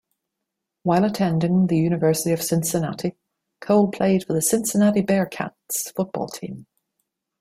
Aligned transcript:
While 0.81 1.05
attending 1.05 1.67
the 1.67 1.77
University 1.77 2.31
of 2.31 2.41
Cincinnati, 2.41 3.17
Cole 3.59 3.91
played 3.91 4.25
for 4.25 4.33
the 4.33 4.41
Cincinnati 4.41 5.03
Bearcats 5.03 5.93
football 5.95 6.27
team. 6.27 6.65